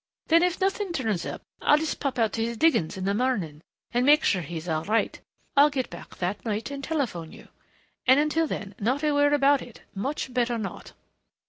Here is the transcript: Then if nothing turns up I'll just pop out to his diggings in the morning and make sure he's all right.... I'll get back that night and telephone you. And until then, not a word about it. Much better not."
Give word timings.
Then 0.29 0.41
if 0.41 0.59
nothing 0.59 0.93
turns 0.93 1.27
up 1.27 1.43
I'll 1.61 1.77
just 1.77 1.99
pop 1.99 2.17
out 2.17 2.33
to 2.33 2.43
his 2.43 2.57
diggings 2.57 2.97
in 2.97 3.05
the 3.05 3.13
morning 3.13 3.61
and 3.93 4.03
make 4.03 4.23
sure 4.23 4.41
he's 4.41 4.67
all 4.67 4.83
right.... 4.83 5.19
I'll 5.55 5.69
get 5.69 5.91
back 5.91 6.15
that 6.17 6.43
night 6.43 6.71
and 6.71 6.83
telephone 6.83 7.31
you. 7.31 7.49
And 8.07 8.19
until 8.19 8.47
then, 8.47 8.73
not 8.79 9.03
a 9.03 9.11
word 9.13 9.31
about 9.31 9.61
it. 9.61 9.83
Much 9.93 10.33
better 10.33 10.57
not." 10.57 10.93